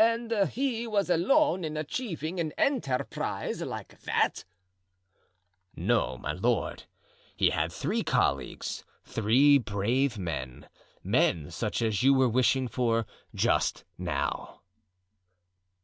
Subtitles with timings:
[0.00, 4.44] "And he was alone in achieving an enterprise like that?"
[5.76, 6.82] "No, my lord,
[7.36, 10.68] he had three colleagues, three brave men,
[11.04, 13.06] men such as you were wishing for
[13.36, 14.62] just now."